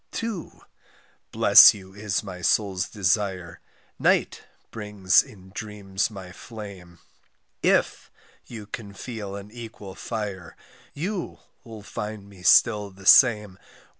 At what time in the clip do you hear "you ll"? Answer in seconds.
10.95-11.83